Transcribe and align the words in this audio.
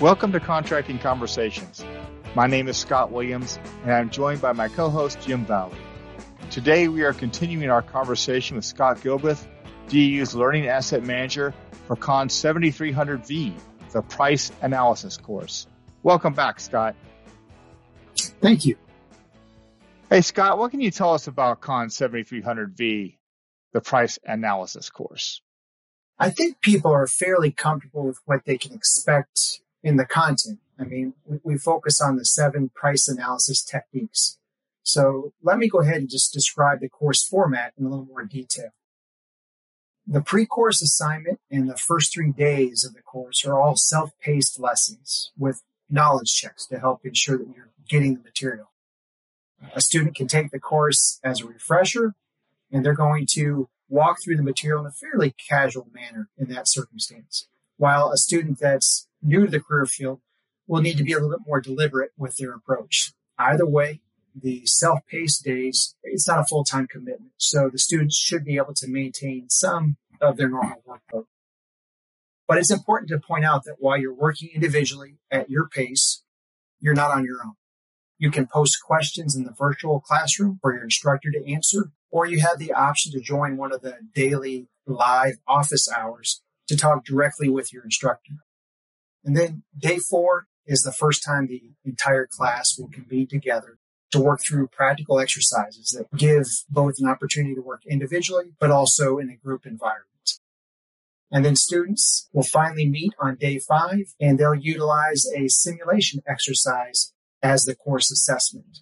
Welcome 0.00 0.30
to 0.30 0.38
Contracting 0.38 1.00
Conversations. 1.00 1.84
My 2.36 2.46
name 2.46 2.68
is 2.68 2.76
Scott 2.76 3.10
Williams, 3.10 3.58
and 3.82 3.92
I'm 3.92 4.10
joined 4.10 4.40
by 4.40 4.52
my 4.52 4.68
co-host 4.68 5.20
Jim 5.20 5.44
Valley. 5.44 5.76
Today 6.50 6.86
we 6.86 7.02
are 7.02 7.12
continuing 7.12 7.68
our 7.68 7.82
conversation 7.82 8.54
with 8.54 8.64
Scott 8.64 8.98
Gilbreth, 8.98 9.44
DAU's 9.88 10.36
Learning 10.36 10.68
Asset 10.68 11.02
Manager 11.02 11.52
for 11.88 11.96
Con 11.96 12.28
7300V, 12.28 13.54
the 13.90 14.02
Price 14.02 14.52
Analysis 14.62 15.16
course. 15.16 15.66
Welcome 16.04 16.32
back, 16.32 16.60
Scott. 16.60 16.94
Thank 18.40 18.66
you. 18.66 18.76
Hey, 20.08 20.20
Scott, 20.20 20.58
what 20.58 20.70
can 20.70 20.80
you 20.80 20.92
tell 20.92 21.14
us 21.14 21.26
about 21.26 21.60
Con 21.60 21.88
7300V, 21.88 23.16
the 23.72 23.80
Price 23.80 24.20
Analysis 24.24 24.90
course? 24.90 25.42
I 26.20 26.30
think 26.30 26.60
people 26.60 26.92
are 26.92 27.08
fairly 27.08 27.50
comfortable 27.50 28.06
with 28.06 28.20
what 28.26 28.44
they 28.44 28.58
can 28.58 28.74
expect 28.74 29.60
in 29.82 29.96
the 29.96 30.06
content. 30.06 30.58
I 30.78 30.84
mean, 30.84 31.14
we, 31.42 31.58
focus 31.58 32.00
on 32.00 32.16
the 32.16 32.24
seven 32.24 32.70
price 32.74 33.08
analysis 33.08 33.62
techniques. 33.62 34.38
So 34.82 35.32
let 35.42 35.58
me 35.58 35.68
go 35.68 35.80
ahead 35.80 35.96
and 35.96 36.08
just 36.08 36.32
describe 36.32 36.80
the 36.80 36.88
course 36.88 37.26
format 37.26 37.72
in 37.78 37.84
a 37.84 37.88
little 37.88 38.06
more 38.06 38.24
detail. 38.24 38.70
The 40.06 40.22
pre-course 40.22 40.80
assignment 40.80 41.40
and 41.50 41.68
the 41.68 41.76
first 41.76 42.14
three 42.14 42.32
days 42.32 42.84
of 42.84 42.94
the 42.94 43.02
course 43.02 43.44
are 43.44 43.60
all 43.60 43.76
self-paced 43.76 44.58
lessons 44.58 45.32
with 45.36 45.62
knowledge 45.90 46.32
checks 46.32 46.64
to 46.66 46.78
help 46.78 47.04
ensure 47.04 47.38
that 47.38 47.48
you're 47.54 47.70
getting 47.88 48.14
the 48.14 48.22
material. 48.22 48.70
A 49.74 49.80
student 49.80 50.14
can 50.14 50.28
take 50.28 50.50
the 50.50 50.60
course 50.60 51.18
as 51.24 51.40
a 51.40 51.46
refresher 51.46 52.14
and 52.70 52.84
they're 52.84 52.94
going 52.94 53.26
to 53.32 53.68
walk 53.88 54.18
through 54.22 54.36
the 54.36 54.42
material 54.42 54.80
in 54.80 54.86
a 54.86 54.92
fairly 54.92 55.34
casual 55.48 55.88
manner 55.92 56.28
in 56.36 56.48
that 56.48 56.68
circumstance. 56.68 57.48
While 57.76 58.10
a 58.10 58.16
student 58.16 58.58
that's 58.58 59.07
new 59.22 59.46
to 59.46 59.50
the 59.50 59.60
career 59.60 59.86
field 59.86 60.20
will 60.66 60.82
need 60.82 60.96
to 60.98 61.04
be 61.04 61.12
a 61.12 61.16
little 61.16 61.30
bit 61.30 61.46
more 61.46 61.60
deliberate 61.60 62.12
with 62.16 62.36
their 62.36 62.52
approach. 62.52 63.12
Either 63.38 63.66
way, 63.66 64.00
the 64.34 64.64
self-paced 64.66 65.44
days, 65.44 65.96
it's 66.02 66.28
not 66.28 66.40
a 66.40 66.44
full-time 66.44 66.86
commitment. 66.86 67.32
So 67.38 67.68
the 67.70 67.78
students 67.78 68.16
should 68.16 68.44
be 68.44 68.56
able 68.56 68.74
to 68.74 68.88
maintain 68.88 69.48
some 69.48 69.96
of 70.20 70.36
their 70.36 70.48
normal 70.48 70.82
workload. 70.86 71.24
But 72.46 72.58
it's 72.58 72.70
important 72.70 73.10
to 73.10 73.18
point 73.18 73.44
out 73.44 73.64
that 73.64 73.76
while 73.78 73.98
you're 73.98 74.14
working 74.14 74.50
individually 74.54 75.18
at 75.30 75.50
your 75.50 75.68
pace, 75.68 76.22
you're 76.80 76.94
not 76.94 77.10
on 77.10 77.24
your 77.24 77.42
own. 77.44 77.54
You 78.18 78.30
can 78.30 78.46
post 78.46 78.78
questions 78.82 79.36
in 79.36 79.44
the 79.44 79.52
virtual 79.52 80.00
classroom 80.00 80.58
for 80.60 80.72
your 80.74 80.84
instructor 80.84 81.30
to 81.30 81.52
answer, 81.52 81.92
or 82.10 82.26
you 82.26 82.40
have 82.40 82.58
the 82.58 82.72
option 82.72 83.12
to 83.12 83.20
join 83.20 83.56
one 83.56 83.72
of 83.72 83.82
the 83.82 83.98
daily 84.14 84.68
live 84.86 85.36
office 85.46 85.88
hours 85.90 86.42
to 86.68 86.76
talk 86.76 87.04
directly 87.04 87.48
with 87.48 87.72
your 87.72 87.84
instructor. 87.84 88.32
And 89.24 89.36
then 89.36 89.62
day 89.76 89.98
four 89.98 90.46
is 90.66 90.82
the 90.82 90.92
first 90.92 91.22
time 91.24 91.46
the 91.46 91.72
entire 91.84 92.26
class 92.26 92.76
will 92.78 92.88
convene 92.88 93.26
together 93.26 93.78
to 94.10 94.20
work 94.20 94.40
through 94.46 94.68
practical 94.68 95.18
exercises 95.18 95.96
that 95.96 96.16
give 96.16 96.46
both 96.70 96.94
an 96.98 97.08
opportunity 97.08 97.54
to 97.54 97.60
work 97.60 97.82
individually, 97.86 98.52
but 98.58 98.70
also 98.70 99.18
in 99.18 99.28
a 99.28 99.36
group 99.36 99.66
environment. 99.66 100.08
And 101.30 101.44
then 101.44 101.56
students 101.56 102.28
will 102.32 102.42
finally 102.42 102.88
meet 102.88 103.12
on 103.18 103.36
day 103.36 103.58
five 103.58 104.14
and 104.20 104.38
they'll 104.38 104.54
utilize 104.54 105.26
a 105.36 105.48
simulation 105.48 106.22
exercise 106.26 107.12
as 107.42 107.64
the 107.64 107.74
course 107.74 108.10
assessment. 108.10 108.80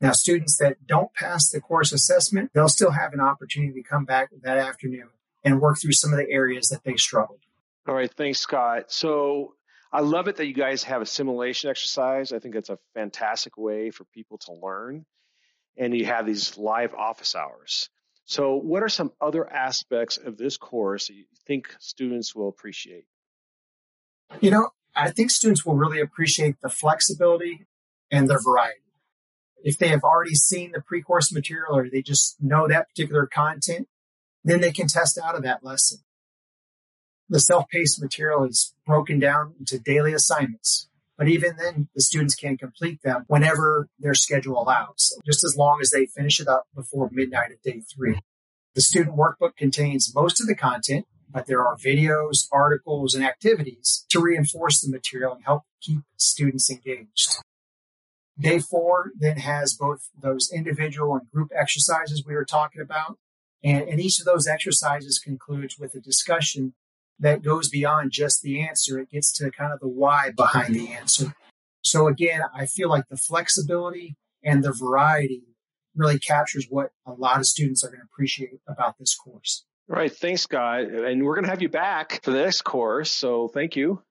Now, 0.00 0.12
students 0.12 0.56
that 0.58 0.86
don't 0.86 1.12
pass 1.14 1.48
the 1.50 1.60
course 1.60 1.92
assessment, 1.92 2.50
they'll 2.54 2.68
still 2.68 2.92
have 2.92 3.12
an 3.12 3.20
opportunity 3.20 3.82
to 3.82 3.88
come 3.88 4.04
back 4.04 4.28
that 4.42 4.58
afternoon 4.58 5.08
and 5.42 5.60
work 5.60 5.78
through 5.80 5.92
some 5.92 6.12
of 6.12 6.18
the 6.18 6.30
areas 6.30 6.68
that 6.68 6.84
they 6.84 6.96
struggled. 6.96 7.40
All 7.88 7.94
right, 7.94 8.12
thanks, 8.12 8.40
Scott. 8.40 8.90
So 8.90 9.54
I 9.92 10.00
love 10.00 10.26
it 10.26 10.36
that 10.36 10.46
you 10.46 10.54
guys 10.54 10.82
have 10.84 11.02
a 11.02 11.06
simulation 11.06 11.70
exercise. 11.70 12.32
I 12.32 12.40
think 12.40 12.54
that's 12.54 12.70
a 12.70 12.78
fantastic 12.94 13.56
way 13.56 13.90
for 13.90 14.04
people 14.04 14.38
to 14.38 14.52
learn. 14.52 15.06
And 15.76 15.96
you 15.96 16.06
have 16.06 16.26
these 16.26 16.58
live 16.58 16.94
office 16.94 17.36
hours. 17.36 17.88
So, 18.24 18.56
what 18.56 18.82
are 18.82 18.88
some 18.88 19.12
other 19.20 19.48
aspects 19.48 20.16
of 20.16 20.36
this 20.36 20.56
course 20.56 21.06
that 21.06 21.14
you 21.14 21.26
think 21.46 21.68
students 21.78 22.34
will 22.34 22.48
appreciate? 22.48 23.04
You 24.40 24.50
know, 24.50 24.70
I 24.96 25.10
think 25.10 25.30
students 25.30 25.64
will 25.64 25.76
really 25.76 26.00
appreciate 26.00 26.56
the 26.60 26.68
flexibility 26.68 27.66
and 28.10 28.26
the 28.28 28.40
variety. 28.42 28.80
If 29.62 29.78
they 29.78 29.88
have 29.88 30.02
already 30.02 30.34
seen 30.34 30.72
the 30.72 30.80
pre 30.80 31.02
course 31.02 31.32
material 31.32 31.76
or 31.76 31.88
they 31.88 32.02
just 32.02 32.36
know 32.40 32.66
that 32.66 32.88
particular 32.88 33.26
content, 33.26 33.86
then 34.42 34.60
they 34.60 34.72
can 34.72 34.88
test 34.88 35.18
out 35.22 35.36
of 35.36 35.44
that 35.44 35.62
lesson. 35.62 35.98
The 37.28 37.40
self-paced 37.40 38.00
material 38.00 38.44
is 38.44 38.72
broken 38.86 39.18
down 39.18 39.54
into 39.58 39.78
daily 39.80 40.12
assignments, 40.12 40.88
but 41.18 41.28
even 41.28 41.56
then 41.56 41.88
the 41.94 42.00
students 42.00 42.36
can 42.36 42.56
complete 42.56 43.02
them 43.02 43.24
whenever 43.26 43.88
their 43.98 44.14
schedule 44.14 44.62
allows, 44.62 45.18
just 45.26 45.44
as 45.44 45.56
long 45.56 45.78
as 45.80 45.90
they 45.90 46.06
finish 46.06 46.38
it 46.38 46.46
up 46.46 46.66
before 46.74 47.10
midnight 47.10 47.50
of 47.50 47.60
day 47.62 47.80
three. 47.80 48.20
The 48.76 48.82
student 48.82 49.16
workbook 49.16 49.56
contains 49.56 50.14
most 50.14 50.40
of 50.40 50.46
the 50.46 50.54
content, 50.54 51.06
but 51.28 51.46
there 51.46 51.66
are 51.66 51.76
videos, 51.76 52.46
articles, 52.52 53.14
and 53.14 53.24
activities 53.24 54.06
to 54.10 54.20
reinforce 54.20 54.80
the 54.80 54.90
material 54.90 55.32
and 55.32 55.44
help 55.44 55.64
keep 55.80 56.02
students 56.16 56.70
engaged. 56.70 57.38
Day 58.38 58.60
four 58.60 59.10
then 59.18 59.38
has 59.38 59.74
both 59.74 60.10
those 60.20 60.50
individual 60.54 61.16
and 61.16 61.28
group 61.30 61.50
exercises 61.58 62.24
we 62.24 62.34
were 62.34 62.44
talking 62.44 62.82
about. 62.82 63.18
And, 63.64 63.88
and 63.88 63.98
each 63.98 64.20
of 64.20 64.26
those 64.26 64.46
exercises 64.46 65.18
concludes 65.18 65.76
with 65.78 65.94
a 65.94 66.00
discussion 66.00 66.74
that 67.18 67.42
goes 67.42 67.68
beyond 67.68 68.12
just 68.12 68.42
the 68.42 68.60
answer. 68.60 68.98
It 68.98 69.10
gets 69.10 69.32
to 69.34 69.50
kind 69.50 69.72
of 69.72 69.80
the 69.80 69.88
why 69.88 70.32
behind 70.36 70.74
the 70.74 70.92
answer. 70.92 71.34
So 71.82 72.08
again, 72.08 72.42
I 72.54 72.66
feel 72.66 72.88
like 72.88 73.04
the 73.08 73.16
flexibility 73.16 74.16
and 74.42 74.62
the 74.62 74.72
variety 74.72 75.42
really 75.94 76.18
captures 76.18 76.66
what 76.68 76.90
a 77.06 77.12
lot 77.12 77.38
of 77.38 77.46
students 77.46 77.82
are 77.84 77.88
going 77.88 78.00
to 78.00 78.06
appreciate 78.12 78.60
about 78.68 78.98
this 78.98 79.14
course. 79.14 79.64
All 79.88 79.96
right. 79.96 80.12
Thanks, 80.12 80.42
Scott. 80.42 80.80
And 80.80 81.24
we're 81.24 81.34
going 81.34 81.44
to 81.44 81.50
have 81.50 81.62
you 81.62 81.68
back 81.68 82.22
for 82.22 82.32
the 82.32 82.42
next 82.42 82.62
course. 82.62 83.10
So 83.10 83.48
thank 83.48 83.76
you. 83.76 84.02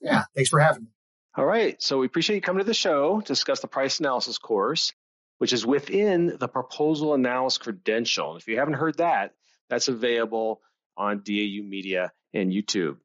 Yeah. 0.00 0.24
Thanks 0.34 0.50
for 0.50 0.60
having 0.60 0.82
me. 0.82 0.88
All 1.36 1.46
right. 1.46 1.82
So 1.82 1.98
we 1.98 2.06
appreciate 2.06 2.36
you 2.36 2.42
coming 2.42 2.60
to 2.60 2.66
the 2.66 2.74
show 2.74 3.20
to 3.20 3.26
discuss 3.26 3.60
the 3.60 3.66
price 3.66 3.98
analysis 4.00 4.38
course, 4.38 4.92
which 5.38 5.52
is 5.52 5.66
within 5.66 6.36
the 6.38 6.46
proposal 6.46 7.14
analysis 7.14 7.58
credential. 7.58 8.32
And 8.32 8.40
if 8.40 8.46
you 8.46 8.58
haven't 8.58 8.74
heard 8.74 8.98
that, 8.98 9.32
that's 9.70 9.88
available 9.88 10.60
on 10.96 11.22
DAU 11.24 11.62
Media 11.62 12.12
and 12.32 12.52
YouTube. 12.52 12.96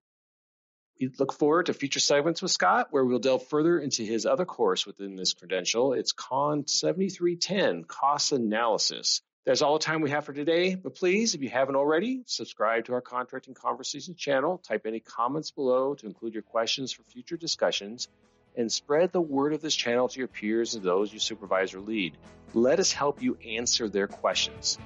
We 0.99 1.09
look 1.17 1.31
forward 1.31 1.67
to 1.67 1.73
future 1.73 2.01
segments 2.01 2.41
with 2.41 2.51
Scott 2.51 2.87
where 2.91 3.05
we'll 3.05 3.19
delve 3.19 3.47
further 3.47 3.79
into 3.79 4.03
his 4.03 4.25
other 4.25 4.45
course 4.45 4.85
within 4.85 5.15
this 5.15 5.33
credential. 5.33 5.93
It's 5.93 6.11
Con 6.11 6.67
7310 6.67 7.85
Cost 7.85 8.33
Analysis. 8.33 9.21
That's 9.45 9.61
all 9.61 9.79
the 9.79 9.83
time 9.83 10.01
we 10.01 10.11
have 10.11 10.25
for 10.25 10.33
today, 10.33 10.75
but 10.75 10.95
please, 10.95 11.33
if 11.33 11.41
you 11.41 11.49
haven't 11.49 11.77
already, 11.77 12.23
subscribe 12.25 12.85
to 12.85 12.93
our 12.93 13.01
Contracting 13.01 13.53
Conversations 13.53 14.17
channel, 14.17 14.57
type 14.57 14.85
any 14.85 14.99
comments 14.99 15.51
below 15.51 15.95
to 15.95 16.05
include 16.05 16.33
your 16.33 16.43
questions 16.43 16.91
for 16.91 17.03
future 17.03 17.37
discussions, 17.37 18.09
and 18.57 18.69
spread 18.69 19.13
the 19.13 19.21
word 19.21 19.53
of 19.53 19.61
this 19.61 19.75
channel 19.75 20.09
to 20.09 20.19
your 20.19 20.27
peers 20.27 20.75
and 20.75 20.83
those 20.83 21.13
you 21.13 21.19
supervise 21.19 21.73
or 21.73 21.79
lead. 21.79 22.17
Let 22.53 22.79
us 22.79 22.91
help 22.91 23.23
you 23.23 23.37
answer 23.37 23.87
their 23.87 24.07
questions. 24.07 24.77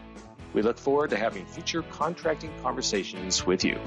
We 0.53 0.61
look 0.61 0.77
forward 0.77 1.09
to 1.09 1.17
having 1.17 1.45
future 1.45 1.81
contracting 1.81 2.51
conversations 2.61 3.45
with 3.45 3.63
you. 3.63 3.79